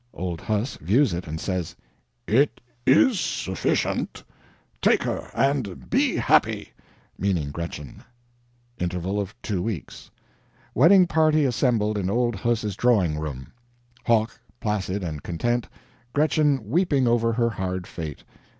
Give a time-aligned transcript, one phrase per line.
[0.15, 1.75] Old Huss views it and says,
[2.25, 4.23] "It is sufficient
[4.81, 6.71] take her and be happy,"
[7.19, 8.03] meaning Gretchen.
[8.79, 10.09] [Interval of two weeks.]
[10.73, 13.51] Wedding party assembled in old Huss's drawing room.
[14.03, 15.67] Hoch placid and content,
[16.13, 18.23] Gretchen weeping over her hard fate.